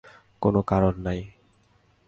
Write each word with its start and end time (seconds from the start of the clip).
কোন 0.41 0.55
কারণ 0.61 0.93
নেই। 1.03 1.21